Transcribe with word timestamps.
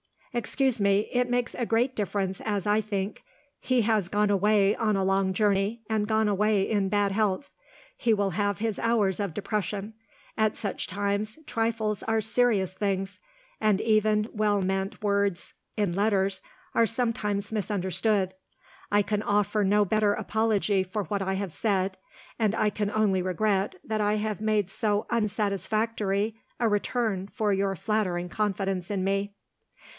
"Excuse 0.33 0.81
me 0.81 1.09
it 1.11 1.29
makes 1.29 1.53
a 1.53 1.65
great 1.65 1.95
difference, 1.95 2.41
as 2.43 2.65
I 2.65 2.79
think. 2.81 3.21
He 3.59 3.81
has 3.81 4.07
gone 4.07 4.29
away 4.31 4.73
on 4.77 4.95
a 4.95 5.03
long 5.03 5.31
journey, 5.33 5.83
and 5.89 6.07
gone 6.07 6.27
away 6.27 6.63
in 6.67 6.89
bad 6.89 7.11
health. 7.11 7.49
He 7.97 8.13
will 8.13 8.31
have 8.31 8.57
his 8.59 8.79
hours 8.79 9.19
of 9.19 9.33
depression. 9.35 9.93
At 10.37 10.55
such 10.55 10.87
times, 10.87 11.37
trifles 11.45 12.01
are 12.03 12.21
serious 12.21 12.73
things; 12.73 13.19
and 13.59 13.79
even 13.81 14.27
well 14.33 14.59
meant 14.61 15.03
words 15.03 15.53
in 15.77 15.93
letters 15.93 16.41
are 16.73 16.85
sometimes 16.87 17.53
misunderstood. 17.53 18.33
I 18.89 19.01
can 19.03 19.21
offer 19.21 19.63
no 19.65 19.83
better 19.85 20.13
apology 20.13 20.81
for 20.81 21.03
what 21.03 21.21
I 21.21 21.33
have 21.33 21.51
said; 21.51 21.97
and 22.39 22.55
I 22.55 22.69
can 22.71 22.89
only 22.89 23.21
regret 23.21 23.75
that 23.83 24.01
I 24.01 24.15
have 24.15 24.41
made 24.41 24.71
so 24.71 25.05
unsatisfactory 25.11 26.39
a 26.59 26.69
return 26.69 27.27
for 27.27 27.51
your 27.53 27.75
flattering 27.75 28.29
confidence 28.29 28.89
in 28.89 29.03
me." 29.03 29.35